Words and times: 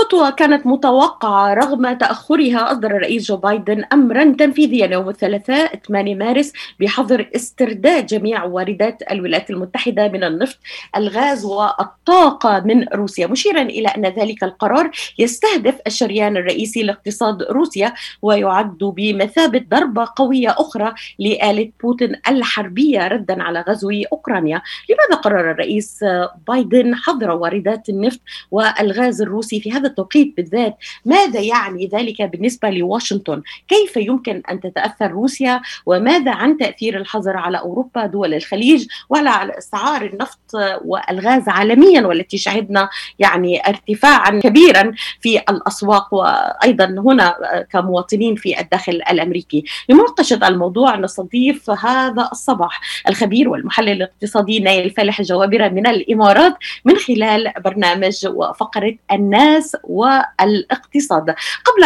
الخطوة 0.00 0.30
كانت 0.30 0.66
متوقعة 0.66 1.54
رغم 1.54 1.92
تأخرها 1.92 2.72
أصدر 2.72 2.90
الرئيس 2.90 3.24
جو 3.24 3.36
بايدن 3.36 3.84
أمرا 3.92 4.34
تنفيذيا 4.38 4.86
يوم 4.86 5.08
الثلاثاء 5.08 5.76
8 5.76 6.14
مارس 6.14 6.52
بحظر 6.80 7.30
استرداد 7.36 8.06
جميع 8.06 8.44
واردات 8.44 9.02
الولايات 9.10 9.50
المتحدة 9.50 10.08
من 10.08 10.24
النفط 10.24 10.58
الغاز 10.96 11.44
والطاقة 11.44 12.60
من 12.60 12.88
روسيا. 12.88 13.26
مشيرا 13.26 13.62
إلى 13.62 13.88
أن 13.88 14.06
ذلك 14.06 14.44
القرار 14.44 14.90
يستهدف 15.18 15.78
الشريان 15.86 16.36
الرئيسي 16.36 16.82
لاقتصاد 16.82 17.42
روسيا 17.42 17.94
ويعد 18.22 18.78
بمثابة 18.78 19.64
ضربة 19.70 20.06
قوية 20.16 20.50
أخرى 20.50 20.94
لآلة 21.18 21.70
بوتين 21.82 22.16
الحربية 22.28 23.08
ردا 23.08 23.42
على 23.42 23.64
غزو 23.68 23.90
أوكرانيا. 24.12 24.62
لماذا 24.90 25.22
قرر 25.22 25.50
الرئيس 25.50 26.04
بايدن 26.48 26.94
حظر 26.94 27.30
واردات 27.30 27.88
النفط 27.88 28.20
والغاز 28.50 29.22
الروسي 29.22 29.60
في 29.60 29.72
هذا 29.72 29.89
التوقيت 29.90 30.36
بالذات 30.36 30.76
ماذا 31.04 31.40
يعني 31.40 31.86
ذلك 31.86 32.22
بالنسبة 32.22 32.70
لواشنطن؟ 32.70 33.42
كيف 33.68 33.96
يمكن 33.96 34.42
أن 34.50 34.60
تتأثر 34.60 35.10
روسيا؟ 35.10 35.60
وماذا 35.86 36.30
عن 36.30 36.56
تأثير 36.56 36.96
الحظر 36.96 37.36
على 37.36 37.58
أوروبا 37.58 38.06
دول 38.06 38.34
الخليج 38.34 38.86
وعلى 39.08 39.58
أسعار 39.58 40.02
النفط 40.02 40.54
والغاز 40.84 41.48
عالميا 41.48 42.06
والتي 42.06 42.38
شهدنا 42.38 42.88
يعني 43.18 43.68
ارتفاعا 43.68 44.30
كبيرا 44.30 44.92
في 45.20 45.38
الأسواق 45.38 46.14
وأيضا 46.14 46.84
هنا 46.84 47.34
كمواطنين 47.72 48.34
في 48.34 48.60
الداخل 48.60 48.92
الأمريكي؟ 48.92 49.64
لمناقشة 49.88 50.48
الموضوع 50.48 50.96
نستضيف 50.96 51.70
هذا 51.70 52.28
الصباح 52.32 52.80
الخبير 53.08 53.48
والمحلل 53.48 53.88
الاقتصادي 53.88 54.60
نايل 54.60 54.90
فالح 54.90 55.20
الجوابرة 55.20 55.68
من 55.68 55.86
الإمارات 55.86 56.54
من 56.84 56.96
خلال 56.96 57.52
برنامج 57.64 58.26
وفقرة 58.26 58.94
الناس 59.12 59.69
والاقتصاد. 59.84 61.34
قبل 61.64 61.84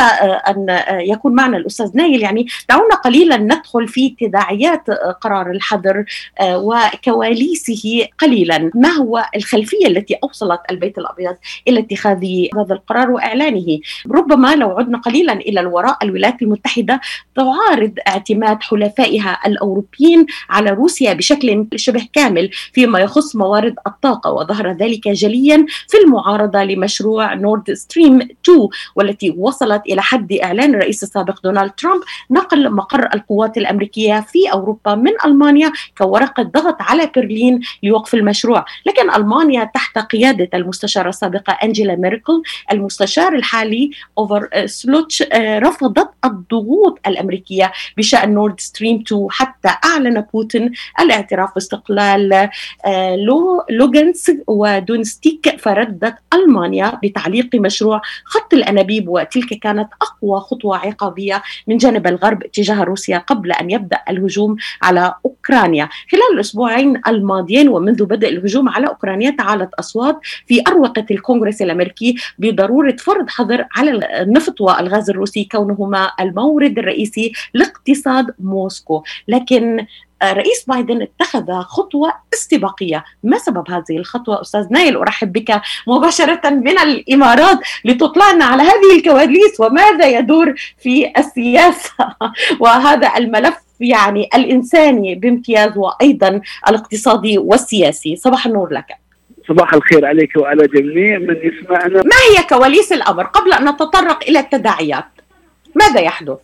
أن 0.48 0.66
يكون 1.00 1.34
معنا 1.34 1.56
الأستاذ 1.56 1.90
نايل 1.94 2.22
يعني 2.22 2.46
دعونا 2.68 2.94
قليلا 2.94 3.36
ندخل 3.36 3.88
في 3.88 4.16
تداعيات 4.20 4.90
قرار 5.20 5.50
الحظر 5.50 6.04
وكواليسه 6.42 8.06
قليلا. 8.18 8.70
ما 8.74 8.88
هو 8.88 9.24
الخلفية 9.36 9.86
التي 9.86 10.18
أوصلت 10.24 10.60
البيت 10.70 10.98
الأبيض 10.98 11.36
إلى 11.68 11.80
اتخاذ 11.80 12.24
هذا 12.58 12.74
القرار 12.74 13.10
وإعلانه؟ 13.10 13.78
ربما 14.10 14.54
لو 14.54 14.70
عدنا 14.70 14.98
قليلا 14.98 15.32
إلى 15.32 15.60
الوراء 15.60 15.98
الولايات 16.02 16.42
المتحدة 16.42 17.00
تعارض 17.36 17.92
اعتماد 18.08 18.62
حلفائها 18.62 19.40
الأوروبيين 19.46 20.26
على 20.50 20.70
روسيا 20.70 21.12
بشكل 21.12 21.66
شبه 21.76 22.08
كامل 22.12 22.50
فيما 22.72 22.98
يخص 22.98 23.36
موارد 23.36 23.74
الطاقة 23.86 24.32
وظهر 24.32 24.72
ذلك 24.72 25.08
جليا 25.08 25.66
في 25.88 25.98
المعارضة 26.04 26.64
لمشروع 26.64 27.34
نورد 27.34 27.70
ستريم 27.74 28.20
2 28.20 28.68
والتي 28.96 29.34
وصلت 29.38 29.82
إلى 29.86 30.02
حد 30.02 30.32
إعلان 30.32 30.74
الرئيس 30.74 31.02
السابق 31.02 31.40
دونالد 31.44 31.70
ترامب 31.70 32.02
نقل 32.30 32.70
مقر 32.70 33.08
القوات 33.14 33.58
الأمريكية 33.58 34.20
في 34.20 34.52
أوروبا 34.52 34.94
من 34.94 35.12
ألمانيا 35.24 35.72
كورقة 35.98 36.42
ضغط 36.42 36.76
على 36.80 37.10
برلين 37.16 37.60
لوقف 37.82 38.14
المشروع. 38.14 38.64
لكن 38.86 39.10
ألمانيا 39.10 39.64
تحت 39.64 39.98
قيادة 39.98 40.48
المستشارة 40.54 41.08
السابقة 41.08 41.52
أنجيلا 41.52 41.96
ميركل 41.96 42.42
المستشار 42.72 43.34
الحالي 43.34 43.90
أولاف 44.18 44.66
شولتس 44.66 45.22
رفضت 45.34 46.10
الضغوط 46.24 46.98
الأمريكية 47.06 47.72
بشأن 47.96 48.34
نورد 48.34 48.60
ستريم 48.60 49.02
2 49.06 49.26
حتى 49.30 49.68
أعلن 49.84 50.20
بوتين 50.32 50.72
الاعتراف 51.00 51.54
باستقلال 51.54 52.32
آه، 52.86 53.16
لوغانسك 53.70 54.30
ودونيتسك 54.46 55.60
فردت 55.60 56.14
ألمانيا 56.34 56.98
بتعليق 57.02 57.56
مشروع 57.64 58.00
خط 58.24 58.54
الأنابيب 58.54 59.08
وتلك 59.08 59.58
كانت 59.58 59.88
أقوى 60.02 60.40
خطوة 60.40 60.76
عقابية 60.76 61.42
من 61.66 61.76
جانب 61.76 62.06
الغرب 62.06 62.42
تجاه 62.52 62.84
روسيا 62.84 63.18
قبل 63.18 63.52
أن 63.52 63.70
يبدأ 63.70 63.98
الهجوم 64.08 64.56
على 64.82 65.14
أوكرانيا. 65.24 65.88
خلال 66.12 66.22
الأسبوعين 66.34 67.00
الماضيين 67.08 67.68
ومنذ 67.68 68.04
بدء 68.04 68.28
الهجوم 68.28 68.68
على 68.68 68.86
أوكرانيا 68.86 69.30
تعالت 69.30 69.74
أصوات 69.74 70.18
في 70.46 70.62
أروقة 70.68 71.06
الكونغرس 71.10 71.62
الأمريكي 71.62 72.14
بضرورة 72.38 72.96
فرض 72.96 73.28
حظر 73.28 73.66
على 73.76 74.22
النفط 74.22 74.60
والغاز 74.60 75.10
الروسي 75.10 75.44
كونهما 75.44 76.10
المورد 76.20 76.78
الرئيسي 76.78 77.32
لاقتصاد 77.54 78.34
موسكو. 78.38 79.02
لكن 79.28 79.86
رئيس 80.32 80.64
بايدن 80.68 81.02
اتخذ 81.02 81.52
خطوة 81.52 82.12
استباقية. 82.34 83.04
ما 83.22 83.38
سبب 83.38 83.70
هذه 83.70 83.96
الخطوة؟ 83.98 84.40
أستاذ 84.40 84.66
نايل 84.70 84.96
أرحب 84.96 85.32
بك 85.32 85.60
مباشرة 85.86 86.50
من 86.50 86.78
الإمارات 86.78 87.58
لتطلعنا 87.84 88.44
على 88.44 88.62
هذه 88.62 88.96
الكواليس 88.96 89.60
وماذا 89.60 90.06
يدور 90.06 90.54
في 90.78 91.12
السياسة. 91.18 91.92
وهذا 92.60 93.12
الملف 93.16 93.56
يعني 93.80 94.28
الإنساني 94.34 95.14
بامتياز 95.14 95.72
وأيضا 95.76 96.40
الاقتصادي 96.68 97.38
والسياسي. 97.38 98.16
صباح 98.16 98.46
النور 98.46 98.72
لك. 98.72 98.86
صباح 99.48 99.74
الخير 99.74 100.06
عليك 100.06 100.36
وعلى 100.36 100.66
جميع 100.66 101.18
من 101.18 101.36
يسمعنا. 101.42 102.02
ما 102.02 102.16
هي 102.30 102.42
كواليس 102.48 102.92
الأمر 102.92 103.24
قبل 103.24 103.52
أن 103.52 103.68
نتطرق 103.68 104.22
إلى 104.28 104.38
التداعيات؟ 104.38 105.04
ماذا 105.74 106.00
يحدث؟ 106.00 106.38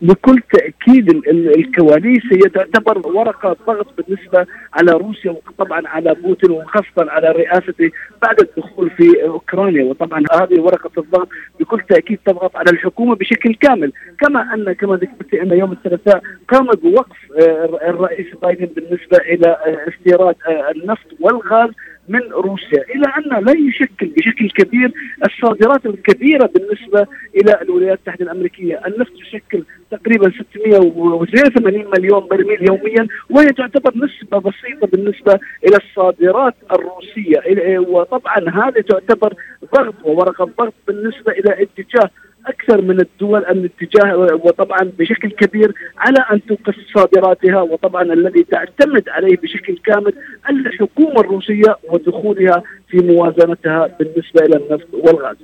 بكل 0.00 0.42
تأكيد 0.52 1.10
الكواليس 1.28 2.22
هي 2.32 2.40
تعتبر 2.40 3.08
ورقة 3.08 3.56
ضغط 3.66 3.86
بالنسبة 3.96 4.46
على 4.74 4.92
روسيا 4.92 5.30
وطبعا 5.30 5.82
على 5.88 6.14
بوتين 6.14 6.50
وخاصة 6.50 6.86
على 7.10 7.28
رئاسته 7.28 7.90
بعد 8.22 8.40
الدخول 8.40 8.90
في 8.90 9.24
أوكرانيا. 9.24 9.84
وطبعا 9.84 10.24
هذه 10.32 10.60
ورقة 10.60 10.90
الضغط 10.98 11.28
بكل 11.60 11.80
تأكيد 11.88 12.18
تضغط 12.26 12.56
على 12.56 12.70
الحكومة 12.70 13.14
بشكل 13.14 13.54
كامل. 13.54 13.92
كما 14.20 14.54
ان 14.54 14.72
كما 14.72 14.96
ذكرت 14.96 15.34
أن 15.34 15.58
يوم 15.58 15.72
الثلاثاء 15.72 16.22
قام 16.48 16.66
بوقف 16.66 17.16
آه، 17.38 17.90
الرئيس 17.90 18.26
بايدن 18.42 18.66
بالنسبة 18.66 19.16
إلى 19.16 19.48
آه، 19.48 19.88
استيراد 19.88 20.34
آه، 20.48 20.70
النفط 20.70 21.06
والغاز 21.20 21.70
من 22.08 22.20
روسيا. 22.32 22.82
إلى 22.94 23.06
أن 23.18 23.44
لا 23.44 23.52
يشكل 23.52 24.06
بشكل 24.06 24.50
كبير 24.50 24.92
الصادرات 25.24 25.86
الكبيرة 25.86 26.50
بالنسبة 26.54 27.06
إلى 27.34 27.62
الولايات 27.62 27.98
المتحدة 27.98 28.24
الأمريكية، 28.24 28.82
النفط 28.86 29.12
يشكل 29.12 29.64
تقريبا 29.90 30.30
680 30.30 31.90
مليون 31.96 32.26
برميل 32.28 32.68
يوميا 32.68 33.08
وهي 33.30 33.46
تعتبر 33.46 33.92
نسبة 33.96 34.38
بسيطة 34.38 34.86
بالنسبة 34.86 35.38
إلى 35.66 35.76
الصادرات 35.76 36.54
الروسية. 36.72 37.42
وطبعا 37.78 38.38
هذه 38.38 38.80
تعتبر 38.88 39.34
ضغط 39.74 39.94
وورقة 40.04 40.44
ضغط 40.58 40.74
بالنسبة 40.86 41.32
إلى 41.32 41.62
اتجاه 41.62 42.10
أكثر 42.46 42.82
من 42.82 43.00
الدول 43.00 43.44
الاتجاه 43.44 44.16
وطبعا 44.16 44.92
بشكل 44.98 45.30
كبير 45.30 45.72
على 45.98 46.18
أن 46.32 46.46
توقف 46.46 46.76
صادراتها 46.94 47.60
وطبعا 47.60 48.02
الذي 48.02 48.42
تعتمد 48.44 49.08
عليه 49.08 49.36
بشكل 49.36 49.78
كامل 49.84 50.12
الحكومة 50.50 51.20
الروسية 51.20 51.76
ودخولها 51.88 52.62
في 52.88 52.96
موازنتها 52.96 53.96
بالنسبة 53.98 54.40
إلى 54.42 54.56
النفط 54.56 54.88
والغاز. 54.92 55.36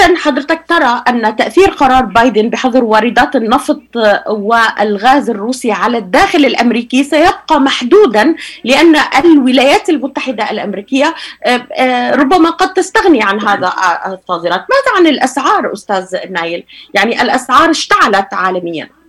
إذا 0.00 0.16
حضرتك 0.16 0.64
ترى 0.68 1.02
أن 1.08 1.36
تأثير 1.36 1.70
قرار 1.70 2.04
بايدن 2.04 2.48
بحظر 2.50 2.84
واردات 2.84 3.36
النفط 3.36 3.82
والغاز 4.28 5.30
الروسي 5.30 5.72
على 5.72 5.98
الداخل 5.98 6.44
الأمريكي 6.44 7.04
سيبقى 7.04 7.60
محدودا 7.60 8.34
لأن 8.64 8.96
الولايات 9.24 9.90
المتحدة 9.90 10.50
الأمريكية 10.50 11.14
آه، 11.44 11.66
آه، 11.72 12.14
ربما 12.14 12.50
قد 12.50 12.72
تستغني 12.74 13.22
عن 13.22 13.40
هذا 13.40 13.72
الصادرات 14.06 14.60
ماذا 14.60 14.96
عن 14.96 15.06
الأسعار 15.06 15.72
أستاذ 15.72 16.16
نايل؟ 16.30 16.64
يعني 16.94 17.22
الأسعار 17.22 17.70
اشتعلت 17.70 18.34
عالميا 18.34 18.99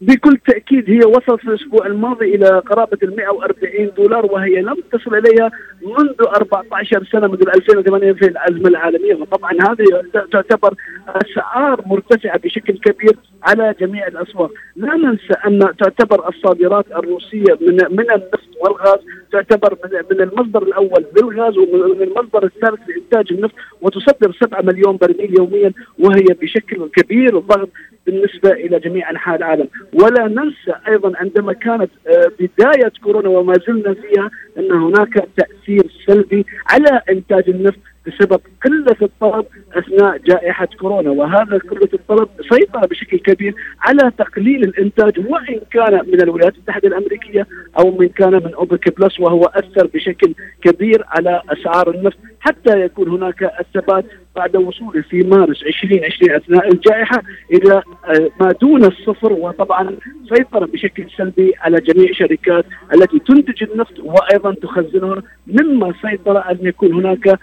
بكل 0.00 0.36
تأكيد 0.46 0.90
هي 0.90 0.98
وصلت 0.98 1.40
في 1.40 1.48
الأسبوع 1.48 1.86
الماضي 1.86 2.34
إلى 2.34 2.58
قرابة 2.58 2.98
ال 3.02 3.16
140 3.16 3.90
دولار 3.96 4.26
وهي 4.26 4.60
لم 4.60 4.76
تصل 4.92 5.14
إليها 5.14 5.50
منذ 5.82 6.14
14 6.36 7.04
سنة 7.12 7.26
منذ 7.26 7.48
2008 7.54 8.12
في 8.12 8.24
الأزمة 8.24 8.68
العالمية. 8.68 9.14
وطبعا 9.14 9.52
هذه 9.52 9.84
تعتبر 10.32 10.74
أسعار 11.08 11.82
مرتفعة 11.86 12.38
بشكل 12.38 12.78
كبير 12.78 13.16
على 13.42 13.74
جميع 13.80 14.06
الأسواق، 14.06 14.52
لا 14.76 14.96
ننسى 14.96 15.34
أن 15.46 15.58
تعتبر 15.78 16.28
الصادرات 16.28 16.86
الروسية 16.92 17.58
من 17.60 17.76
من 17.90 18.10
النفط 18.10 18.50
والغاز 18.60 18.98
تعتبر 19.32 19.76
من 20.10 20.20
المصدر 20.20 20.62
الأول 20.62 21.04
بالغاز 21.14 21.58
ومن 21.58 22.02
المصدر 22.02 22.44
الثالث 22.44 22.80
لإنتاج 22.88 23.32
النفط 23.32 23.54
وتصدر 23.82 24.32
7 24.40 24.62
مليون 24.62 24.96
برميل 24.96 25.34
يوميا 25.38 25.72
وهي 25.98 26.26
بشكل 26.42 26.88
كبير. 26.96 27.38
ضغط 27.38 27.68
بالنسبة 28.10 28.50
إلى 28.50 28.78
جميع 28.78 29.10
أنحاء 29.10 29.36
العالم، 29.36 29.68
ولا 29.92 30.28
ننسى 30.28 30.80
أيضا 30.88 31.12
عندما 31.16 31.52
كانت 31.52 31.90
آه، 32.06 32.30
بداية 32.40 32.92
كورونا 33.02 33.28
وما 33.28 33.54
زلنا 33.66 33.94
فيها 33.94 34.30
أن 34.58 34.72
هناك 34.72 35.28
تأثير 35.36 35.84
سلبي 36.06 36.46
على 36.70 37.00
إنتاج 37.10 37.44
النفط 37.48 37.78
بسبب 38.06 38.40
قلة 38.64 38.96
الطلب 39.02 39.46
أثناء 39.72 40.18
جائحة 40.18 40.68
كورونا 40.80 41.10
وهذا 41.10 41.58
قلة 41.58 41.88
الطلب 41.94 42.28
سيطر 42.52 42.86
بشكل 42.86 43.18
كبير 43.18 43.54
على 43.80 44.12
تقليل 44.18 44.64
الإنتاج 44.64 45.18
وإن 45.18 45.60
كان 45.70 46.00
من 46.06 46.20
الولايات 46.20 46.54
المتحدة 46.54 46.88
الأمريكية 46.88 47.46
أو 47.78 47.98
من 47.98 48.08
كان 48.08 48.32
من 48.32 48.54
أوبك 48.54 49.00
بلس 49.00 49.20
وهو 49.20 49.44
أثر 49.44 49.86
بشكل 49.94 50.34
كبير 50.62 51.04
على 51.06 51.42
أسعار 51.50 51.90
النفط 51.90 52.18
حتى 52.40 52.80
يكون 52.80 53.08
هناك 53.08 53.42
الثبات 53.60 54.04
بعد 54.36 54.56
وصوله 54.56 55.02
في 55.02 55.22
مارس 55.22 55.62
2020 55.62 56.30
أثناء 56.30 56.72
الجائحة 56.72 57.22
إلى 57.52 57.74
آه، 57.74 58.30
ما 58.40 58.52
دون 58.60 58.84
الصفر 58.84 59.32
وطبعا 59.32 59.96
سيطر 60.28 60.64
بشكل 60.64 61.06
سلبي 61.16 61.52
على 61.60 61.80
جميع 61.80 62.10
الشركات 62.10 62.64
التي 62.94 63.18
تنتج 63.18 63.62
النفط 63.62 63.98
وأيضا 63.98 64.54
تخزنه 64.54 65.22
مما 65.46 65.94
سيطر 66.02 66.50
أن 66.50 66.58
يكون 66.60 66.92
هناك 66.92 67.38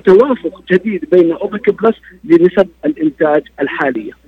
توافق 0.00 0.62
جديد 0.72 1.10
بين 1.10 1.32
اوبك 1.32 1.82
بلس 1.82 1.96
لنسب 2.24 2.68
الإنتاج 2.84 3.42
الحالية. 3.60 4.26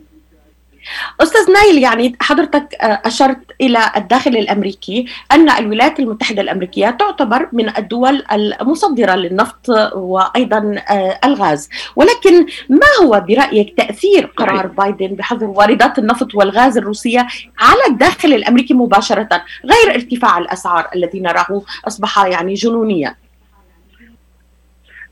أستاذ 1.21 1.53
نايل 1.53 1.79
يعني 1.83 2.17
حضرتك 2.21 2.75
آه، 2.75 3.01
أشرت 3.05 3.39
إلى 3.61 3.79
الداخل 3.97 4.37
الأمريكي 4.37 5.07
أن 5.33 5.51
الولايات 5.51 6.01
المتحدة 6.01 6.43
الأمريكية 6.43 6.91
تعتبر 6.91 7.49
من 7.53 7.77
الدول 7.79 8.23
المصدرة 8.33 9.15
للنفط 9.15 9.69
وأيضا 9.95 10.75
آه، 10.91 11.19
الغاز، 11.25 11.69
ولكن 11.97 12.47
ما 12.69 12.87
هو 13.03 13.25
برأيك 13.29 13.75
تأثير 13.77 14.27
قرار 14.27 14.67
بايدن 14.67 15.07
بحظر 15.07 15.47
واردات 15.47 15.99
النفط 15.99 16.35
والغاز 16.35 16.79
الروسية 16.79 17.27
على 17.59 17.81
الداخل 17.91 18.33
الأمريكي 18.33 18.75
مباشرة 18.75 19.29
غير 19.65 19.95
ارتفاع 19.95 20.39
الأسعار 20.39 20.89
الذي 20.95 21.21
نراه 21.21 21.63
أصبح 21.87 22.27
يعني 22.27 22.55
جنونيا؟ 22.55 23.15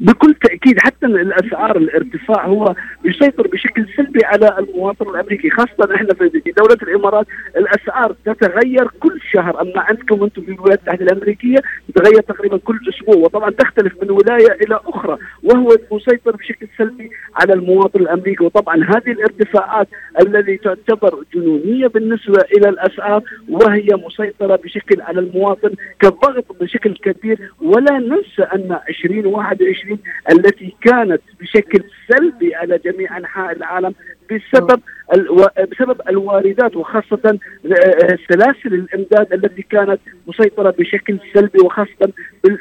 بكل 0.00 0.34
تأكيد 0.34 0.78
حتى 0.78 1.06
الأسعار 1.06 1.76
الارتفاع 1.76 2.46
هو 2.46 2.74
يسيطر 3.04 3.46
بشكل 3.46 3.86
سلبي 3.96 4.24
على 4.24 4.56
المواطن 4.58 5.10
الأمريكي 5.10 5.50
خاصة 5.50 5.94
إحنا 5.94 6.14
في 6.14 6.42
دولة 6.56 6.78
الإمارات. 6.82 7.26
الأسعار 7.56 8.16
تتغير 8.24 8.88
كل 9.00 9.20
شهر 9.32 9.60
أما 9.60 9.80
عندكم 9.80 10.22
أنتم 10.22 10.42
في 10.42 10.50
الولايات 10.52 10.80
المتحدة 10.88 11.12
الأمريكية 11.12 11.58
تتغير 11.94 12.20
تقريبا 12.20 12.56
كل 12.58 12.78
أسبوع 12.88 13.16
وطبعا 13.16 13.50
تختلف 13.50 13.92
من 14.02 14.10
ولاية 14.10 14.52
إلى 14.52 14.80
أخرى. 14.86 15.18
وهو 15.46 15.76
مسيطر 15.92 16.36
بشكل 16.36 16.68
سلبي 16.78 17.10
على 17.34 17.52
المواطن 17.52 18.00
الأمريكي. 18.00 18.44
وطبعا 18.44 18.76
هذه 18.76 19.10
الارتفاعات 19.12 19.88
التي 20.20 20.56
تعتبر 20.56 21.24
جنونية 21.34 21.86
بالنسبة 21.86 22.42
إلى 22.56 22.68
الأسعار 22.68 23.22
وهي 23.48 23.88
مسيطرة 23.92 24.56
بشكل 24.56 25.00
على 25.00 25.20
المواطن 25.20 25.70
كضغط 26.00 26.44
بشكل 26.60 26.96
كبير. 26.96 27.52
ولا 27.60 27.98
ننسى 27.98 28.42
أن 28.42 28.78
2021 28.88 29.98
التي 30.32 30.74
كانت 30.80 31.22
بشكل 31.40 31.84
سلبي 32.08 32.54
على 32.54 32.78
جميع 32.78 33.16
أنحاء 33.16 33.52
العالم 33.56 33.94
بسبب 34.30 34.80
بسبب 35.72 36.00
الواردات 36.08 36.76
وخاصة 36.76 37.38
آه، 37.64 38.18
سلاسل 38.28 38.74
الإمداد 38.74 39.32
التي 39.32 39.62
كانت 39.62 40.00
مسيطرة 40.26 40.70
بشكل 40.70 41.18
سلبي 41.34 41.58
وخاصة 41.64 42.12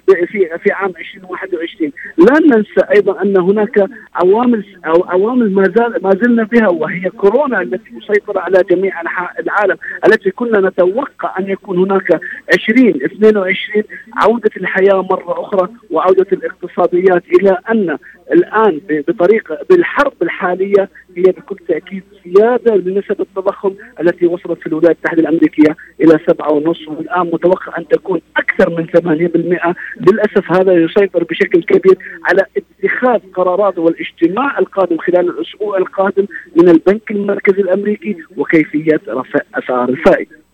في 0.05 0.47
في 0.63 0.71
عام 0.71 0.93
2021 0.99 1.91
لا 2.17 2.39
ننسى 2.39 2.81
أيضا 2.95 3.21
أن 3.21 3.37
هناك 3.37 3.89
عوامل 4.15 4.65
أو 4.85 5.03
عوامل 5.03 5.51
ما 5.51 5.63
زال 5.63 6.03
ما 6.03 6.09
زلنا 6.09 6.43
بها 6.43 6.67
وهي 6.67 7.09
كورونا 7.09 7.61
التي 7.61 7.91
مسيطرة 7.91 8.39
على 8.39 8.63
جميع 8.71 9.01
أنحاء 9.01 9.41
العالم 9.41 9.77
التي 10.05 10.31
كنا 10.31 10.69
نتوقع 10.69 11.39
أن 11.39 11.49
يكون 11.49 11.77
هناك 11.77 12.19
2022 12.53 13.83
عودة 14.17 14.51
الحياة 14.57 15.01
مرة 15.01 15.41
أخرى 15.41 15.69
وعودة 15.91 16.27
الاقتصاديات 16.33 17.23
إلى 17.39 17.57
أن 17.71 17.97
الآن 18.31 18.81
بطريقة 19.07 19.57
بالحرب 19.69 20.13
الحالية 20.21 20.89
هي 21.15 21.23
بكل 21.23 21.55
تأكيد 21.67 22.03
زيادة 22.25 22.75
لنسب 22.75 23.21
التضخم 23.21 23.73
التي 24.01 24.25
وصلت 24.25 24.59
في 24.59 24.67
الولايات 24.67 24.97
المتحدة 25.05 25.21
الأمريكية 25.21 25.75
إلى 26.01 26.19
7.5 26.19 26.87
والآن 26.87 27.27
متوقع 27.33 27.77
أن 27.77 27.87
تكون 27.87 28.21
أكثر 28.37 28.69
من 28.69 28.87
8% 28.87 29.73
للأسف 30.11 30.51
هذا 30.51 30.73
يسيطر 30.73 31.23
بشكل 31.23 31.63
كبير 31.63 31.97
على 32.23 32.45
اتخاذ 32.57 33.19
قرارات 33.33 33.77
والاجتماع 33.77 34.59
القادم 34.59 34.97
خلال 34.97 35.29
الأسبوع 35.29 35.77
القادم 35.77 36.25
من 36.55 36.69
البنك 36.69 37.11
المركزي 37.11 37.61
الأمريكي 37.61 38.17
وكيفية 38.37 39.01
رفع 39.07 39.39
أسعار 39.55 39.89
الفائدة. 39.89 40.44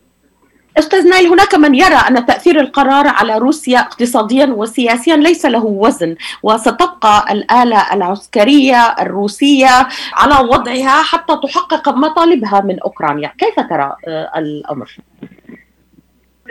أستاذ 0.80 1.10
نايل 1.10 1.28
هناك 1.28 1.56
من 1.56 1.76
يرى 1.76 1.96
أن 1.96 2.26
تأثير 2.26 2.60
القرار 2.60 3.08
على 3.08 3.38
روسيا 3.38 3.80
اقتصاديا 3.80 4.46
وسياسيا 4.46 5.16
ليس 5.16 5.46
له 5.46 5.66
وزن 5.66 6.16
وستبقى 6.44 7.26
الآلة 7.32 7.94
العسكرية 7.94 8.96
الروسية 9.00 9.88
على 10.14 10.48
وضعها 10.50 11.04
حتى 11.04 11.38
تحقق 11.44 11.90
مطالبها 11.90 12.62
من 12.62 12.80
أوكرانيا، 12.80 13.34
كيف 13.38 13.60
ترى 13.60 13.96
آه، 14.08 14.32
الأمر؟ 14.38 14.98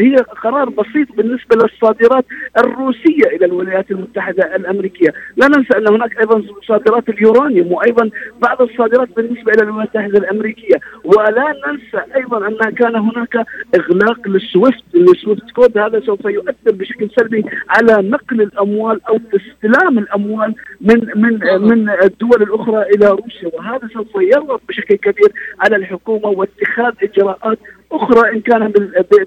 هي 0.01 0.17
قرار 0.17 0.69
بسيط 0.69 1.13
بالنسبة 1.17 1.57
للصادرات 1.57 2.25
الروسية 2.59 3.27
إلى 3.27 3.47
الولايات 3.47 3.91
المتحدة 3.91 4.57
الأمريكية، 4.57 5.09
لا 5.37 5.49
ننسى 5.49 5.79
أن 5.79 5.89
هناك 5.89 6.19
أيضا 6.21 6.43
صادرات 6.67 7.09
اليورانيوم 7.09 7.73
وأيضا 7.73 8.11
بعض 8.43 8.63
الصادرات 8.63 9.09
بالنسبة 9.17 9.53
إلى 9.53 9.63
الولايات 9.63 9.97
المتحدة 9.97 10.19
الأمريكية، 10.19 10.77
ولا 11.05 11.55
ننسى 11.67 12.13
أيضا 12.17 12.49
أن 12.49 12.71
كان 12.71 12.97
هناك 12.97 13.47
إغلاق 13.75 14.29
لل 14.29 14.43
SWIFT، 14.43 14.85
ال 14.95 15.04
SWIFT 15.04 15.51
code 15.51 15.79
هذا 15.79 16.01
سوف 16.01 16.25
يؤثر 16.25 16.73
بشكل 16.73 17.11
سلبي 17.17 17.45
على 17.69 18.09
نقل 18.09 18.41
الأموال 18.43 19.01
أو 19.09 19.19
استلام 19.35 19.99
الأموال 19.99 20.55
من 20.81 21.01
من 21.17 21.39
من 21.69 21.91
الدول 21.91 22.43
الأخرى 22.43 22.83
إلى 22.83 23.09
روسيا، 23.11 23.51
وهذا 23.55 23.89
سوف 23.93 24.09
يضغط 24.17 24.61
بشكل 24.69 24.95
كبير 24.95 25.33
على 25.61 25.77
الحكومة 25.77 26.29
واتخاذ 26.29 26.93
إجراءات 27.03 27.59
أخرى 27.93 28.33
إن 28.33 28.41
كان 28.41 28.73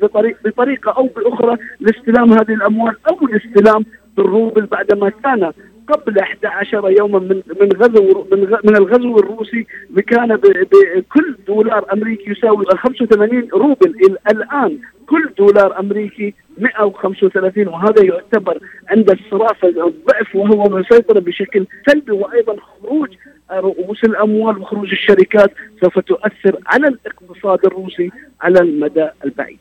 بطريق 0.02 0.38
بطريقة 0.46 0.92
أو 0.92 1.08
بأخرى 1.08 1.58
لاستلام 1.80 2.32
هذه 2.34 2.54
الأموال 2.54 2.96
أو 3.10 3.28
الاستلام 3.28 3.86
بالروبل 4.18 4.66
بعدما 4.66 5.10
كان 5.10 5.52
قبل 5.88 6.20
11 6.20 6.90
يوما 6.90 7.20
من 7.20 7.42
من 7.62 7.72
غزو 7.72 8.28
من, 8.64 8.76
الغزو 8.76 9.20
الروسي 9.20 9.68
كان 10.08 10.36
بكل 10.36 11.36
دولار 11.48 11.94
أمريكي 11.94 12.32
يساوي 12.32 12.66
85 12.66 13.50
روبل 13.54 14.18
الآن 14.32 14.80
كل 15.08 15.30
دولار 15.38 15.80
أمريكي 15.80 16.34
135 16.58 17.68
وهذا 17.68 18.04
يعتبر 18.04 18.60
عند 18.90 19.12
الصرافه 19.12 19.68
الضعف 19.68 20.36
وهو 20.36 20.64
مسيطر 20.64 21.20
بشكل 21.20 21.68
سلبي 21.88 22.12
وأيضا 22.12 22.56
خروج 22.56 23.10
رؤوس 23.52 24.04
الأموال 24.04 24.58
وخروج 24.58 24.92
الشركات 24.92 25.52
سوف 25.82 26.00
تؤثر 26.00 26.58
على 26.66 26.88
الاقتصاد 26.88 27.66
الروسي 27.66 28.12
على 28.42 28.60
المدى 28.60 29.10
البعيد. 29.26 29.60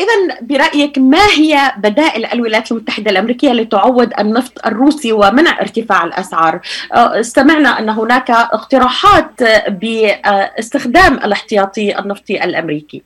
إذا 0.00 0.38
برأيك 0.40 0.98
ما 0.98 1.26
هي 1.36 1.72
بدائل 1.76 2.26
الولايات 2.26 2.72
المتحدة 2.72 3.10
الأمريكية 3.10 3.52
لتعوض 3.52 4.12
النفط 4.18 4.66
الروسي 4.66 5.12
ومنع 5.12 5.60
ارتفاع 5.60 6.04
الأسعار؟ 6.04 6.60
استمعنا 6.92 7.78
أن 7.78 7.88
هناك 7.88 8.30
اقتراحات 8.30 9.42
باستخدام 9.68 11.14
الاحتياطي 11.14 11.98
النفطي 11.98 12.44
الأمريكي. 12.44 13.02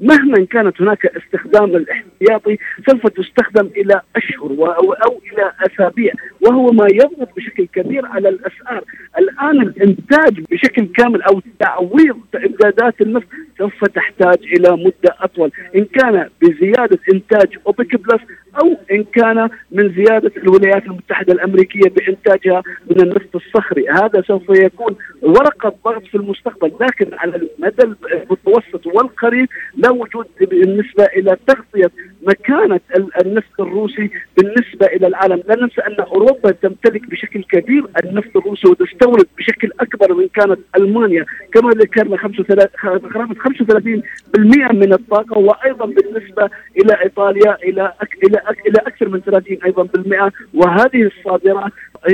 مهما 0.00 0.44
كانت 0.44 0.82
هناك 0.82 1.06
استخدام 1.06 1.76
الاحتياطي 1.76 2.58
سوف 2.90 3.06
تستخدم 3.06 3.66
إلى 3.76 4.00
أشهر 4.16 4.50
أو, 4.50 4.92
أو 4.92 5.20
إلى 5.32 5.52
أسابيع 5.66 6.12
وهو 6.40 6.72
ما 6.72 6.86
يضغط 6.92 7.28
بشكل 7.36 7.66
كبير 7.66 8.06
على 8.06 8.28
الأسعار، 8.28 8.84
الآن 9.18 9.60
الإنتاج 9.60 10.40
بشكل 10.50 10.86
كامل 10.86 11.22
أو 11.22 11.40
تعويض 11.58 12.20
امدادات 12.36 13.00
النفط 13.00 13.26
سوف 13.58 13.84
تحتاج 13.84 14.38
إلى 14.42 14.70
مدة 14.76 15.16
أطول، 15.20 15.50
إن 15.76 15.84
كان 15.84 16.28
بزيادة 16.42 16.98
إنتاج 17.12 17.58
اوبك 17.66 17.96
بلس 17.96 18.22
أو 18.62 18.76
إن 18.92 19.04
كان 19.04 19.48
من 19.72 19.94
زيادة 19.94 20.32
الولايات 20.36 20.86
المتحدة 20.86 21.32
الأمريكية 21.32 21.90
بإنتاجها 21.90 22.62
من 22.90 23.00
النفط 23.00 23.36
الصخري، 23.36 23.88
هذا 23.88 24.22
سوف 24.26 24.50
يكون 24.50 24.96
ورقة 25.22 25.74
ضغط 25.84 26.06
في 26.06 26.14
المستقبل، 26.14 26.72
لكن 26.80 27.14
على 27.14 27.36
المدى 27.36 27.96
المتوسط 28.12 28.86
والقريب 28.86 29.48
لا 29.76 29.90
وجود 29.90 30.26
بالنسبة 30.40 31.04
إلى 31.04 31.36
تغطية 31.46 31.90
مكانة 32.22 32.80
النفط 33.24 33.60
الروسي 33.60 34.10
بالنسبة 34.36 34.86
إلى 34.86 35.06
العالم، 35.06 35.42
لا 35.48 35.56
ننسى 35.56 35.80
أن 35.80 36.00
أوروبا 36.00 36.50
تمتلك 36.50 37.10
بشكل 37.10 37.42
كبير 37.42 37.86
النفط 38.04 38.36
الروسي 38.36 38.68
وتستورد 38.68 39.26
بشكل 39.38 39.70
أكبر 39.80 40.14
من 40.14 40.28
كانت 40.28 40.58
ألمانيا، 40.76 41.24
كما 41.52 41.70
ذكرنا 41.70 42.16
35% 42.16 44.72
من 44.72 44.92
الطاقة 44.92 45.38
وأيضا 45.38 45.86
بالنسبة 45.86 46.50
إلى 46.76 47.02
إيطاليا 47.02 47.56
إلى 47.62 47.92
إلى 48.24 48.38
إلى 48.50 48.78
أكثر 48.78 49.08
من 49.08 49.20
30 49.20 49.58
أيضا 49.64 49.82
بالمئة 49.82 50.32
وهذه 50.54 51.02
الصادرات 51.02 51.72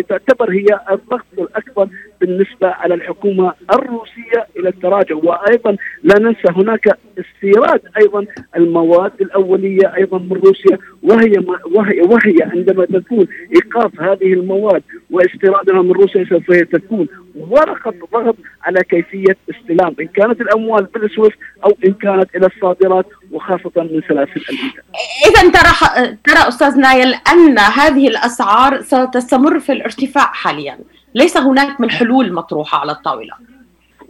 تعتبر 0.09 0.51
هي 0.51 0.67
الضغط 0.91 1.27
الأكبر 1.39 1.89
بالنسبة 2.21 2.69
على 2.69 2.95
الحكومة 2.95 3.53
الروسية 3.75 4.47
إلى 4.57 4.69
التراجع. 4.69 5.15
وأيضا 5.15 5.77
لا 6.03 6.19
ننسى 6.19 6.49
هناك 6.57 6.99
استيراد 7.19 7.81
أيضا 8.03 8.27
المواد 8.57 9.13
الأولية 9.21 9.95
أيضا 9.97 10.19
من 10.19 10.33
روسيا 10.33 10.79
وهي 11.03 11.33
وهي 11.75 12.01
وهي 12.01 12.43
عندما 12.43 12.85
تكون 12.85 13.27
إيقاف 13.55 14.01
هذه 14.01 14.33
المواد 14.33 14.83
واستيرادها 15.11 15.83
من 15.83 15.93
روسيا 15.93 16.25
سوف 16.25 16.51
تكون 16.51 17.09
ورقة 17.37 17.95
ضغط 18.13 18.37
على 18.63 18.81
كيفية 18.81 19.37
استلام 19.51 19.95
إن 20.01 20.07
كانت 20.07 20.41
الأموال 20.41 20.85
بالسويفت 20.85 21.39
أو 21.65 21.77
إن 21.87 21.93
كانت 21.93 22.37
إلى 22.37 22.47
الصادرات 22.47 23.07
وخاصة 23.31 23.73
من 23.77 24.03
سلاسل 24.09 24.41
الإنتاج. 24.51 24.85
اذا 25.27 25.51
ترى 25.51 26.17
ترى 26.25 26.49
أستاذ 26.49 26.79
نايل 26.79 27.15
أن 27.33 27.59
هذه 27.59 28.09
الأسعار 28.09 28.83
ستستمر 28.83 29.61
في 29.61 29.73
الارتفاع 29.73 30.25
حاليا، 30.25 30.79
ليس 31.15 31.37
هناك 31.37 31.81
من 31.81 31.91
حلول 31.91 32.33
مطروحة 32.33 32.79
على 32.79 32.93
الطاولة. 32.93 33.35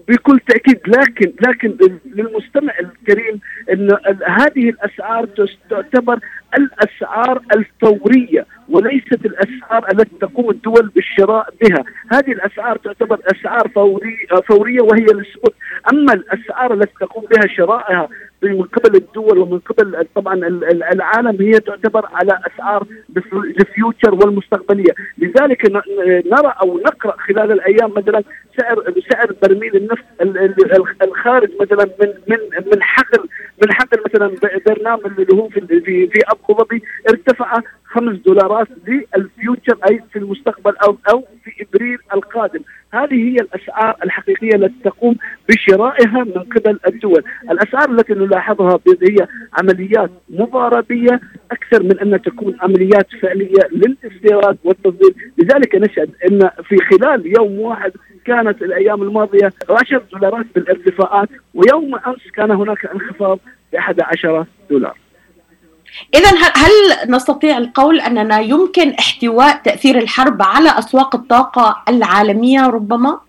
بكل 0.08 0.40
تأكيد 0.48 0.80
لكن 0.86 1.32
لكن 1.48 1.76
للمستمع 2.06 2.72
الكريم 2.80 3.40
إن 3.72 3.96
هذه 4.26 4.68
الأسعار 4.70 5.28
تعتبر 5.70 6.18
الأسعار 6.58 7.42
الفورية 7.54 8.46
وليست 8.70 9.26
الأسعار 9.26 9.86
التي 9.92 10.16
تقوم 10.20 10.50
الدول 10.50 10.90
بالشراء 10.94 11.48
بها، 11.62 11.84
هذه 12.12 12.32
الأسعار 12.32 12.76
تعتبر 12.76 13.18
أسعار 13.36 13.68
فوريه 13.68 14.26
فورية 14.48 14.80
وهي 14.80 15.04
ال 15.04 15.13
spot، 15.13 15.54
أما 15.92 16.12
الأسعار 16.12 16.74
التي 16.74 16.94
تقوم 17.00 17.24
بها 17.24 17.54
شرائها 17.56 18.08
من 18.42 18.62
قبل 18.62 18.96
الدول 18.96 19.38
ومن 19.38 19.58
قبل 19.58 20.06
طبعا 20.14 20.34
العالم 20.92 21.36
هي 21.40 21.52
تعتبر 21.52 22.06
على 22.12 22.40
أسعار 22.46 22.86
الفيوتشر 23.60 24.14
والمستقبلية، 24.14 24.94
لذلك 25.18 25.70
نرى 26.26 26.54
أو 26.62 26.78
نقرأ 26.78 27.16
خلال 27.18 27.52
الأيام 27.52 27.92
مثلا 27.96 28.22
سعر 28.60 28.94
سعر 29.12 29.34
برميل 29.42 29.76
النفط 29.76 30.04
الخارج 31.02 31.50
مثلا 31.60 31.84
من 32.00 32.08
من 32.28 32.38
من 32.72 32.82
حقل 32.82 33.28
من 33.62 33.72
حقل 33.72 33.98
مثلا 34.06 34.34
برنامج 34.66 35.20
اللي 35.20 35.42
هو 35.42 35.48
في 35.48 35.80
في, 36.10 36.22
أبو 36.28 36.62
ظبي 36.62 36.82
ارتفع 37.08 37.60
خمس 37.84 38.16
دولارات 38.16 38.59
للفيوتشر 38.86 39.78
أي 39.90 40.02
في 40.12 40.18
المستقبل 40.18 40.76
أو 40.76 40.96
أو 41.10 41.24
في 41.44 41.66
إبريل 41.66 41.98
القادم، 42.14 42.60
هذه 42.92 43.14
هي 43.14 43.36
الاسعار 43.36 43.96
الحقيقية 44.04 44.54
التي 44.54 44.74
تقوم 44.84 45.16
بشرائها 45.48 46.24
من 46.24 46.42
قبل 46.42 46.78
الدول، 46.86 47.24
الاسعار 47.50 47.90
التي 47.90 48.12
نلاحظها 48.12 48.78
هي 49.02 49.26
عمليات 49.58 50.10
مضاربية 50.30 51.20
أكثر 51.50 51.82
من 51.82 51.98
أن 51.98 52.22
تكون 52.22 52.56
عمليات 52.60 53.06
فعلية 53.22 53.68
للاستيراد 53.72 54.58
والتصدير، 54.64 55.14
لذلك 55.38 55.74
نشهد 55.74 56.10
إن 56.30 56.50
في 56.64 56.76
خلال 56.76 57.32
يوم 57.38 57.58
واحد 57.58 57.92
كانت 58.24 58.62
الأيام 58.62 59.02
الماضية 59.02 59.52
10 59.70 60.02
دولارات 60.12 60.46
بالارتفاعات 60.54 61.28
ويوم 61.54 61.94
أمس 61.94 62.30
كان 62.34 62.50
هناك 62.50 62.86
انخفاض 62.86 63.38
ب 63.72 63.76
11 63.76 64.46
دولار. 64.70 64.96
إذا 66.14 66.30
هل 66.54 67.10
نستطيع 67.10 67.58
القول 67.58 68.00
أننا 68.00 68.40
يمكن 68.40 68.90
احتواء 68.90 69.56
تأثير 69.64 69.98
الحرب 69.98 70.42
على 70.42 70.78
أسواق 70.78 71.16
الطاقة 71.16 71.82
العالمية 71.88 72.66
ربما؟ 72.66 73.20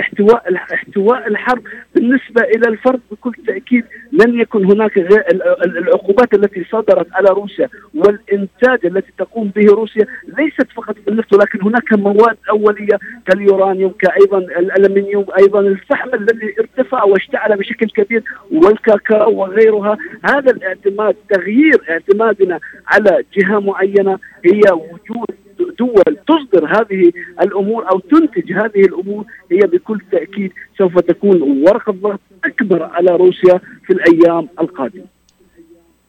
احتواء 0.00 0.54
احتواء 0.74 1.28
الحرب 1.28 1.62
بالنسبة 1.94 2.42
إلى 2.42 2.68
الفرد 2.68 3.00
بكل 3.10 3.32
تأكيد 3.46 3.84
لن 4.18 4.40
يكن 4.40 4.64
هناك 4.64 4.98
العقوبات 5.64 6.34
التي 6.34 6.64
صدرت 6.72 7.06
على 7.12 7.28
روسيا 7.28 7.68
والإنتاج 7.94 8.86
التي 8.86 9.12
تقوم 9.18 9.52
به 9.56 9.66
روسيا 9.72 10.06
ليست 10.38 10.66
فقط 10.76 10.96
بالنفط 11.06 11.34
ولكن 11.34 11.62
هناك 11.62 11.92
مواد 11.92 12.36
أولية 12.50 12.98
كاليورانيوم 13.26 13.92
كايضا 13.92 14.38
الألمنيوم 14.38 15.26
أيضا 15.38 15.60
الفحم 15.60 16.14
الذي 16.14 16.54
ارتفع 16.60 17.04
واشتعل 17.04 17.56
بشكل 17.56 17.86
كبير 17.86 18.22
والكاكاو 18.52 19.34
وغيرها. 19.34 19.98
هذا 20.22 20.50
الاعتماد 20.50 21.16
تغيير 21.30 21.82
اعتمادنا 21.90 22.60
على 22.86 23.24
جهة 23.36 23.58
معينة 23.58 24.18
هي 24.44 24.62
وجود 24.72 25.47
دول 25.78 26.16
تصدر 26.28 26.66
هذه 26.66 27.12
الأمور 27.42 27.90
أو 27.92 27.98
تنتج 27.98 28.52
هذه 28.52 28.80
الأمور 28.80 29.24
هي 29.52 29.58
بكل 29.58 30.00
تأكيد 30.12 30.52
سوف 30.78 30.98
تكون 30.98 31.42
ورقة 31.42 31.92
ضغط 31.92 32.20
أكبر 32.44 32.82
على 32.82 33.16
روسيا 33.16 33.60
في 33.86 33.92
الأيام 33.92 34.48
القادمة. 34.60 35.17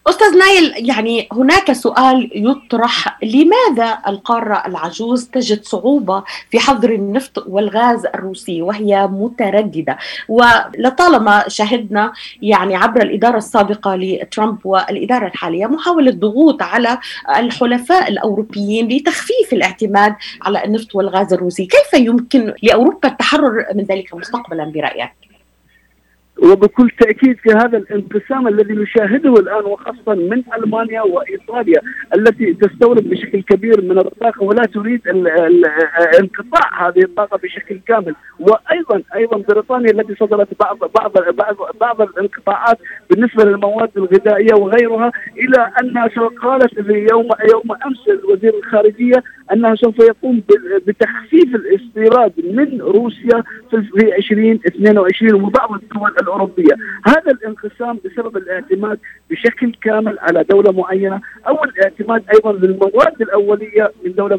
أستاذ 0.10 0.38
نايل 0.38 0.89
يعني 0.89 1.28
هناك 1.32 1.72
سؤال 1.72 2.32
يطرح 2.36 3.20
لماذا 3.24 3.98
القارة 4.08 4.63
العجوز 4.68 5.28
تجد 5.28 5.63
صعوبة 5.63 6.24
في 6.51 6.60
حظر 6.60 6.89
النفط 6.89 7.44
والغاز 7.48 8.06
الروسي 8.06 8.62
وهي 8.62 9.08
مترددة؟ 9.08 9.98
ولطالما 10.30 11.44
شهدنا 11.48 12.13
يعني 12.42 12.75
عبر 12.75 13.01
الإدارة 13.01 13.38
السابقة 13.38 13.96
لترامب 13.96 14.58
والإدارة 14.66 15.28
الحالية 15.28 15.66
محاولة 15.66 16.12
ضغوط 16.12 16.62
على 16.62 16.98
الحلفاء 17.38 18.10
الأوروبيين 18.10 18.88
لتخفيف 18.88 19.54
الاعتماد 19.54 20.16
على 20.42 20.66
النفط 20.66 20.96
والغاز 20.96 21.34
الروسي 21.34 21.66
كيف 21.66 22.01
يمكن 22.01 22.54
لأوروبا 22.63 23.10
التحرر 23.10 23.66
من 23.75 23.84
ذلك 23.84 24.16
مستقبلا 24.16 24.63
برأيك؟ 24.63 25.28
وبكل 26.43 26.89
تأكيد 26.89 27.38
في 27.38 27.50
هذا 27.50 27.77
الانقسام 27.77 28.48
الذي 28.48 28.74
نشاهده 28.74 29.34
الآن 29.34 29.65
وخاصة 29.65 30.15
من 30.15 30.43
ألمانيا 30.58 31.01
وإيطاليا 31.01 31.81
التي 32.15 32.53
تستورد 32.53 33.10
بشكل 33.10 33.41
كبير 33.41 33.81
من 33.81 33.98
الطاقة 33.98 34.43
ولا 34.43 34.63
تريد 34.63 35.08
انقطاع 36.19 36.88
هذه 36.88 37.03
الطاقة 37.03 37.38
بشكل 37.38 37.79
كامل. 37.88 38.15
وأيضا 38.39 39.01
أيضا 39.15 39.38
بريطانيا 39.50 39.91
التي 39.91 40.15
صدرت 40.15 40.48
بعض 40.60 40.77
بعض 40.96 41.12
بعض, 41.36 41.55
بعض 41.81 42.01
الانقطاعات 42.01 42.77
بالنسبة 43.10 43.43
للمواد 43.43 43.89
الغذائية 43.98 44.53
وغيرها 44.53 45.12
إلى 45.38 45.72
أنها 45.81 46.08
قالت 46.43 46.74
يوم 46.89 47.29
يوم 47.51 47.72
أمس 47.86 48.24
وزير 48.29 48.53
الخارجية 48.53 49.24
أنها 49.53 49.75
سوف 49.75 50.00
يقوم 50.00 50.43
بتخفيف 50.88 51.55
الاستيراد 51.55 52.34
من 52.38 52.81
روسيا 52.81 53.43
في 53.69 54.15
2022 54.17 55.34
وبعض 55.43 55.72
الدول 55.74 56.12
الأوروبية، 56.29 56.75
هذا 57.05 57.31
الانقسام 57.31 58.00
بسبب 58.05 58.38
الاعتماد 58.38 59.00
بشكل 59.29 59.74
كامل 59.81 60.19
على 60.19 60.43
دولة 60.43 60.71
معينة 60.71 61.21
أو 61.48 61.63
الاعتماد 61.63 62.24
أيضا 62.36 62.53
للمواد 62.53 63.21
الأولية 63.21 63.91
من 64.05 64.13
دولة 64.13 64.36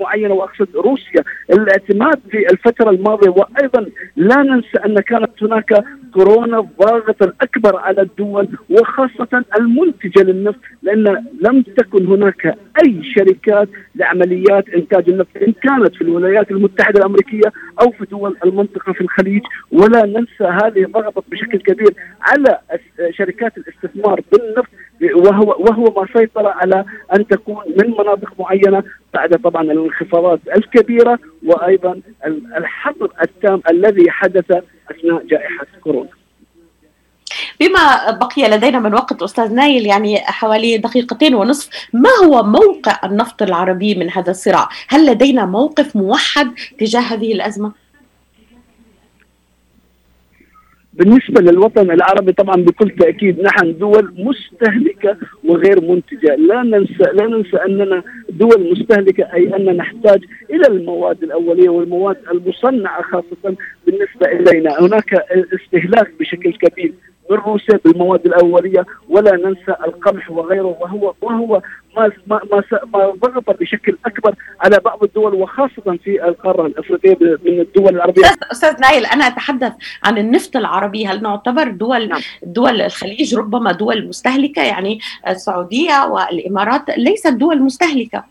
معينة 0.00 0.34
وأقصد 0.34 0.68
روسيا، 0.76 1.24
الاعتماد 1.50 2.20
في 2.30 2.50
الفترة 2.52 2.90
الماضية 2.90 3.30
وأيضا 3.30 3.86
لا 4.16 4.42
ننسى 4.42 4.78
أن 4.86 5.00
كانت 5.00 5.42
هناك 5.42 5.84
كورونا 6.14 6.58
الضاغط 6.58 7.22
الأكبر 7.22 7.76
على 7.76 8.02
الدول 8.02 8.48
وخاصة 8.70 9.44
المنتجة 9.58 10.22
للنفط 10.22 10.60
لأن 10.82 11.24
لم 11.40 11.62
تكن 11.62 12.06
هناك 12.06 12.58
أي 12.84 13.02
شركات 13.14 13.68
لعمليات 13.94 14.68
إنتاج 14.68 15.10
النفط 15.10 15.36
إن 15.36 15.52
كانت 15.52 15.94
في 15.94 16.00
الولايات 16.02 16.50
المتحدة 16.50 16.98
الأمريكية 17.00 17.52
أو 17.82 17.90
في 17.90 18.04
دول 18.04 18.36
المنطقة 18.44 18.92
في 18.92 19.00
الخليج 19.00 19.42
ولا 19.72 20.06
ننسى 20.06 20.44
هذه 20.64 20.86
ضغطت 20.86 21.24
بشكل 21.30 21.58
كبير 21.58 21.94
على 22.20 22.58
شركات 23.10 23.52
الاستثمار 23.58 24.20
بالنفط 24.32 24.68
وهو 25.14 25.56
وهو 25.58 25.84
ما 25.84 26.06
سيطر 26.16 26.46
على 26.46 26.84
أن 27.16 27.26
تكون 27.26 27.64
من 27.68 27.90
مناطق 27.90 28.40
معينة 28.40 28.82
بعد 29.14 29.30
طبعا 29.30 29.62
الانخفاضات 29.62 30.40
الكبيرة 30.56 31.18
وأيضا 31.46 32.00
الحظر 32.56 33.10
التام 33.22 33.62
الذي 33.70 34.10
حدث 34.10 34.50
أثناء 34.90 35.26
جائحة 35.26 35.66
كورونا. 35.80 36.19
بما 37.60 38.10
بقي 38.10 38.50
لدينا 38.50 38.78
من 38.78 38.94
وقت 38.94 39.22
أستاذ 39.22 39.54
نايل 39.54 39.86
يعني 39.86 40.18
حوالي 40.18 40.78
دقيقتين 40.78 41.34
ونصف 41.34 41.88
ما 41.92 42.10
هو 42.24 42.42
موقع 42.42 43.00
النفط 43.04 43.42
العربي 43.42 43.94
من 43.94 44.10
هذا 44.10 44.30
الصراع؟ 44.30 44.68
هل 44.88 45.06
لدينا 45.06 45.46
موقف 45.46 45.96
موحد 45.96 46.50
تجاه 46.78 47.00
هذه 47.00 47.32
الأزمة؟ 47.32 47.72
بالنسبة 50.92 51.40
للوطن 51.40 51.90
العربي 51.90 52.32
طبعا 52.32 52.56
بكل 52.56 52.90
تأكيد 52.90 53.40
نحن 53.40 53.78
دول 53.78 54.14
مستهلكة 54.18 55.16
وغير 55.44 55.80
منتجة. 55.80 56.36
لا 56.36 56.62
ننسى 56.62 57.04
لا 57.12 57.26
ننسى 57.26 57.56
أننا 57.56 58.02
دول 58.30 58.72
مستهلكة 58.72 59.24
أي 59.34 59.56
أن 59.56 59.76
نحتاج 59.76 60.20
إلى 60.50 60.66
المواد 60.66 61.22
الأولية 61.22 61.68
والمواد 61.68 62.16
المصنعة 62.30 63.02
خاصة 63.02 63.56
بالنسبة 63.86 64.26
إلينا. 64.26 64.80
هناك 64.80 65.14
استهلاك 65.54 66.12
بشكل 66.20 66.52
كبير. 66.52 66.92
من 67.30 67.36
روسيا 67.36 67.80
بالمواد 67.84 68.26
الأولية 68.26 68.86
ولا 69.08 69.36
ننسى 69.36 69.74
القمح 69.86 70.30
وغيره 70.30 70.76
وهو 70.80 71.14
وهو 71.20 71.62
ما 71.96 72.10
ما 72.26 72.40
ما, 72.52 72.62
ما 72.94 73.12
ضغط 73.22 73.60
بشكل 73.60 73.96
أكبر 74.06 74.34
على 74.60 74.80
بعض 74.84 75.04
الدول 75.04 75.34
وخاصة 75.34 75.98
في 76.04 76.24
القارة 76.24 76.66
الأفريقية 76.66 77.16
من 77.20 77.60
الدول 77.60 77.96
العربية 77.96 78.22
أستاذ 78.52 78.80
نايل 78.80 79.06
أنا 79.06 79.26
أتحدث 79.26 79.72
عن 80.04 80.18
النفط 80.18 80.56
العربي 80.56 81.06
هل 81.06 81.22
نعتبر 81.22 81.68
دول 81.68 82.08
نعم. 82.08 82.20
دول 82.42 82.80
الخليج 82.80 83.34
ربما 83.34 83.72
دول 83.72 84.08
مستهلكة 84.08 84.62
يعني 84.62 85.00
السعودية 85.28 86.06
والإمارات 86.06 86.90
ليست 86.98 87.28
دول 87.28 87.62
مستهلكة 87.62 88.24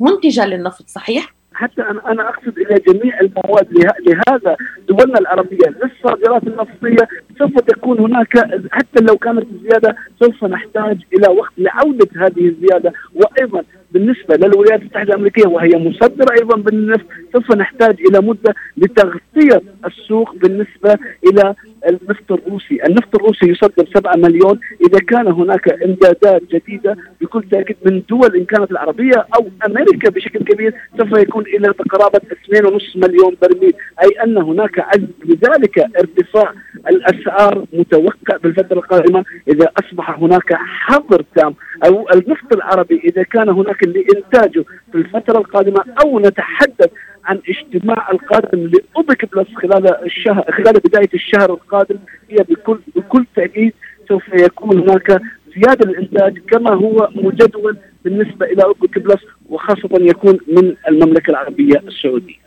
منتجة 0.00 0.46
للنفط 0.46 0.88
صحيح؟ 0.88 1.34
حتى 1.54 1.82
أنا 1.82 2.10
أنا 2.12 2.28
أقصد 2.28 2.58
إلى 2.58 2.74
جميع 2.88 3.20
المواد 3.20 3.68
لهذا 4.06 4.56
دولنا 4.88 5.18
العربية. 5.18 5.74
للصادرات 5.82 6.42
النفطية 6.42 7.08
سوف 7.38 7.54
تكون 7.54 7.98
هناك 7.98 8.38
حتى 8.70 9.04
لو 9.08 9.16
كانت 9.16 9.46
الزياده 9.52 9.96
سوف 10.20 10.44
نحتاج 10.44 10.98
إلى 11.14 11.28
وقت 11.28 11.52
لعودة 11.58 12.08
هذه 12.16 12.48
الزيادة. 12.48 12.92
وأيضا 13.14 13.62
بالنسبة 13.94 14.36
للولايات 14.36 14.80
المتحدة 14.80 15.14
الأمريكية 15.14 15.46
وهي 15.46 15.70
مصدرة 15.76 16.34
أيضا 16.40 16.56
بالنفط 16.56 17.06
سوف 17.32 17.56
نحتاج 17.56 17.96
إلى 18.10 18.26
مدة 18.26 18.54
لتغطية 18.76 19.62
السوق 19.86 20.34
بالنسبة 20.34 20.98
إلى 21.26 21.54
النفط 21.88 22.32
الروسي، 22.32 22.78
النفط 22.88 23.14
الروسي 23.14 23.46
يصدر 23.46 23.86
7 23.94 24.16
مليون، 24.16 24.60
إذا 24.88 24.98
كان 24.98 25.26
هناك 25.26 25.82
إمدادات 25.82 26.42
جديدة 26.52 26.96
بكل 27.20 27.42
تأكيد 27.50 27.76
من 27.86 28.02
دول 28.08 28.36
إن 28.36 28.44
كانت 28.44 28.70
العربية 28.70 29.26
أو 29.36 29.48
أمريكا 29.66 30.10
بشكل 30.10 30.38
كبير 30.38 30.74
سوف 30.98 31.18
يكون 31.18 31.44
إلى 31.46 31.68
قرابه 31.68 32.18
2.5 32.18 32.96
مليون 32.96 33.36
برميل، 33.42 33.72
أي 34.02 34.08
أن 34.24 34.38
هناك 34.38 34.78
عجز 34.78 35.08
لذلك 35.24 35.78
ارتفاع 35.78 36.54
الأسعار 36.90 37.64
متوقع 37.72 38.36
بالفترة 38.42 38.78
القادمة 38.78 39.24
إذا 39.48 39.68
أصبح 39.78 40.18
هناك 40.18 40.52
حظر 40.54 41.24
تام 41.36 41.54
أو 41.86 42.06
النفط 42.14 42.52
العربي 42.52 43.00
إذا 43.04 43.22
كان 43.22 43.48
هناك 43.48 43.82
لإنتاجه 43.84 44.64
في 44.92 44.98
الفترة 44.98 45.38
القادمة 45.38 45.84
أو 46.04 46.18
نتحدث 46.18 46.90
عن 47.24 47.40
اجتماع 47.48 48.10
القادم 48.10 48.70
لأوبك 48.72 49.34
بلس 49.34 49.48
خلال 49.54 50.04
الشهر 50.04 50.44
خلال 50.52 50.72
بداية 50.72 51.08
الشهر 51.14 51.50
القادم 51.50 51.98
هي 52.30 52.36
بكل 52.36 52.78
بكل 52.96 53.26
تأكيد 53.36 53.72
سوف 54.08 54.22
يكون 54.34 54.78
هناك 54.78 55.20
زيادة 55.56 55.90
للإنتاج 55.90 56.38
كما 56.38 56.74
هو 56.74 57.08
مجدول 57.14 57.76
بالنسبة 58.04 58.46
إلى 58.46 58.64
أوبك 58.64 58.98
بلس 58.98 59.20
وخاصة 59.48 59.88
يكون 60.00 60.38
من 60.48 60.74
المملكة 60.88 61.30
العربية 61.30 61.82
السعودية. 61.88 62.43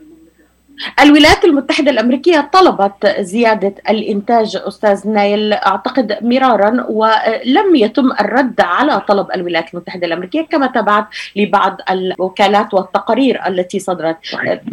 الولايات 1.00 1.46
المتحدة 1.46 1.92
الأمريكية 1.92 2.50
طلبت 2.54 3.16
زيادة 3.20 3.76
الإنتاج 3.90 4.56
أستاذ 4.56 5.08
نايل. 5.10 5.54
أعتقد 5.54 6.18
مرارا 6.22 6.86
ولم 6.90 7.76
يتم 7.76 8.12
الرد 8.12 8.62
على 8.62 9.00
طلب 9.00 9.28
الولايات 9.36 9.74
المتحدة 9.74 10.08
الأمريكية 10.08 10.42
كما 10.42 10.68
تبعت 10.68 11.08
لبعض 11.36 11.78
الوكالات 11.90 12.74
والتقارير 12.74 13.48
التي 13.48 13.80
صدرت. 13.80 14.18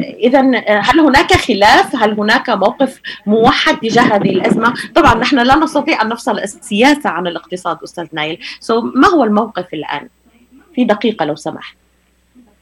إذا 0.01 0.41
هل 0.69 1.01
هناك 1.01 1.33
خلاف؟ 1.33 1.97
هل 1.97 2.21
هناك 2.21 2.51
موقف 2.51 3.01
موحد 3.27 3.77
تجاه 3.77 4.03
هذه 4.03 4.31
الأزمة؟ 4.31 4.75
طبعا 4.95 5.15
نحن 5.15 5.39
لا 5.39 5.57
نستطيع 5.57 6.03
أن 6.03 6.09
نفصل 6.09 6.39
السياسة 6.39 7.11
عن 7.11 7.27
الاقتصاد 7.27 7.79
أستاذ 7.85 8.07
نايل. 8.13 8.39
سو 8.61 8.81
ما 8.81 9.09
هو 9.09 9.25
الموقف 9.25 9.75
الآن؟ 9.75 10.09
في 10.75 10.85
دقيقة 10.85 11.25
لو 11.25 11.37
سمحت. 11.37 11.77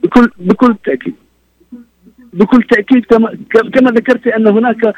بكل 0.02 0.30
بكل 0.38 0.76
تأكيد. 0.84 1.14
بكل 2.32 2.62
تأكيد 2.62 3.04
كما 3.04 3.38
كما 3.74 3.90
ذكرت 3.90 4.26
أن 4.26 4.46
هناك 4.46 4.84
آه، 4.84 4.94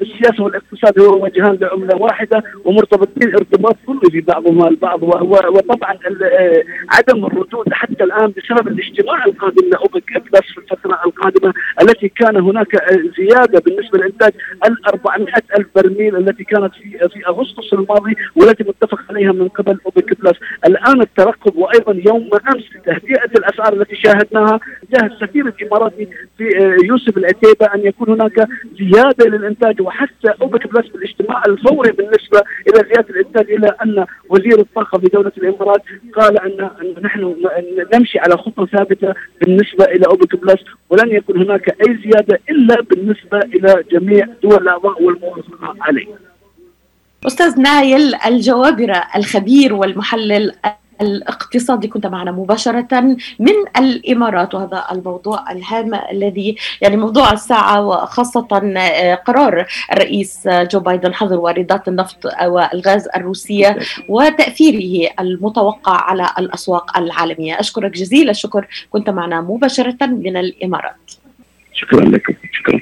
السياسة 0.00 0.44
والاقتصاد 0.44 1.00
هو 1.00 1.24
وجهان 1.24 1.58
لعملة 1.60 1.96
واحدة 1.96 2.44
ومرتبطين 2.64 3.34
ارتباط 3.34 3.76
كلي 3.86 4.20
بعضهما 4.20 4.68
البعض. 4.68 5.02
وطبعا 5.02 5.92
آه، 6.22 6.64
عدم 6.88 7.26
الردود 7.26 7.72
حتى 7.72 8.04
الآن 8.04 8.32
بسبب 8.36 8.68
الاجتماع 8.68 9.24
القادم 9.24 9.68
لاوبك 9.72 10.12
بلس 10.32 10.52
في 10.54 10.58
الفترة 10.58 11.00
القادمة 11.18 11.54
التي 11.82 12.08
كان 12.08 12.36
هناك 12.36 12.92
زيادة 13.18 13.60
بالنسبة 13.60 13.98
لانتاج 13.98 14.32
ال 14.66 14.86
400 14.86 15.28
ألف 15.58 15.66
برميل 15.76 16.16
التي 16.16 16.44
كانت 16.44 16.74
في 16.74 17.08
في 17.08 17.26
أغسطس 17.28 17.72
الماضي 17.72 18.16
والتي 18.36 18.64
متفق 18.64 19.00
عليها 19.10 19.32
من 19.32 19.48
قبل 19.48 19.78
أوبك 19.86 20.20
بلس. 20.20 20.36
الآن 20.66 21.00
الترقب 21.00 21.56
وأيضا 21.56 22.02
يوم 22.06 22.30
أمس 22.54 22.64
تهدئة 22.86 23.30
الأسعار 23.38 23.72
التي 23.72 23.96
شاهدناها 23.96 24.60
جاء 24.92 25.06
السفير 25.06 25.46
الاماراتي 25.46 26.08
في 26.38 26.58
آه، 26.58 26.76
يوسف 26.84 27.16
العتيبة 27.18 27.66
أن 27.74 27.86
يكون 27.86 28.08
هناك 28.10 28.48
زيادة 28.80 29.26
للإنتاج 29.26 29.80
وحتى 29.80 30.28
أوبك 30.42 30.72
بلس 30.72 30.88
بالاجتماع 30.88 31.42
الفوري 31.48 31.92
بالنسبة 31.92 32.40
إلى 32.68 32.88
زيادة 32.94 33.10
الإنتاج 33.10 33.50
إلى 33.52 33.72
أن 33.84 34.06
وزير 34.28 34.60
الطاقة 34.60 34.98
في 34.98 35.06
دولة 35.06 35.32
الإمارات 35.38 35.82
قال 36.16 36.40
أن 36.40 36.70
نحن 37.02 37.36
نمشي 37.94 38.18
على 38.18 38.36
خطه 38.36 38.66
ثابتة 38.66 39.14
بالنسبة 39.40 39.84
إلى 39.84 40.06
أوبك 40.06 40.36
بلس. 40.36 40.64
ولن 40.90 41.07
يكون 41.14 41.42
هناك 41.42 41.68
أي 41.68 41.98
زيادة 42.04 42.40
إلا 42.50 42.80
بالنسبة 42.80 43.38
إلى 43.38 43.84
جميع 43.92 44.26
دول 44.42 44.62
الأعضاء 44.62 45.02
والموافقه 45.02 45.74
عليه. 45.80 46.06
أستاذ 47.26 47.60
نايل 47.60 48.14
الجوابرة 48.14 49.04
الخبير 49.16 49.74
والمحلل 49.74 50.52
الاقتصادي 51.00 51.88
كنت 51.88 52.06
معنا 52.06 52.32
مباشرة 52.32 53.00
من 53.38 53.54
الإمارات 53.76 54.54
وهذا 54.54 54.84
الموضوع 54.92 55.52
الهام 55.52 55.94
الذي 55.94 56.56
يعني 56.80 56.96
موضوع 56.96 57.32
الساعة 57.32 57.86
وخاصة 57.86 58.48
آه، 58.76 59.14
قرار 59.14 59.66
الرئيس 59.92 60.48
جو 60.48 60.80
بايدن 60.80 61.14
حظر 61.14 61.36
واردات 61.36 61.88
النفط 61.88 62.24
والغاز 62.44 63.08
الروسية 63.16 63.78
وتأثيره 64.08 65.10
المتوقع 65.20 65.92
على 65.92 66.30
الأسواق 66.38 66.98
العالمية. 66.98 67.60
أشكرك 67.60 67.90
جزيل 67.92 68.30
الشكر 68.30 68.66
كنت 68.90 69.10
معنا 69.10 69.40
مباشرة 69.40 70.06
من 70.06 70.36
الإمارات. 70.36 71.10
شكرا 71.72 72.04
لكم. 72.04 72.34
شكرا. 72.52 72.80